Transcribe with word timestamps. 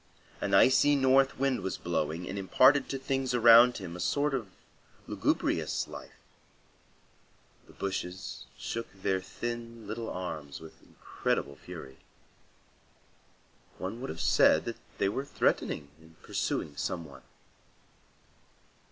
An 0.41 0.55
icy 0.55 0.95
north 0.95 1.37
wind 1.37 1.61
was 1.61 1.77
blowing, 1.77 2.27
and 2.27 2.35
imparted 2.39 2.89
to 2.89 2.97
things 2.97 3.35
around 3.35 3.77
him 3.77 3.95
a 3.95 3.99
sort 3.99 4.33
of 4.33 4.49
lugubrious 5.05 5.87
life. 5.87 6.23
The 7.67 7.73
bushes 7.73 8.47
shook 8.57 8.87
their 8.99 9.21
thin 9.21 9.85
little 9.85 10.09
arms 10.09 10.59
with 10.59 10.81
incredible 10.81 11.55
fury. 11.55 11.97
One 13.77 14.01
would 14.01 14.09
have 14.09 14.19
said 14.21 14.65
that 14.65 14.77
they 14.97 15.07
were 15.07 15.23
threatening 15.23 15.89
and 15.99 16.19
pursuing 16.23 16.75
some 16.77 17.05
one. 17.05 17.21